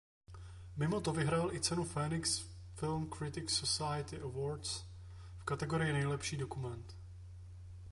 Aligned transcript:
Mimo 0.77 0.99
to 1.01 1.11
vyhrál 1.13 1.53
i 1.55 1.59
cenu 1.59 1.83
Phoenix 1.83 2.45
Film 2.75 3.09
Critics 3.09 3.53
Society 3.53 4.15
Awards 4.21 4.83
v 5.37 5.43
kategorii 5.45 5.93
"Nejlepší 5.93 6.37
dokument". 6.37 6.97